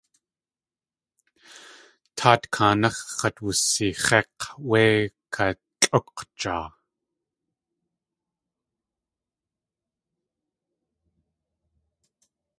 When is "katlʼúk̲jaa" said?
5.33-6.67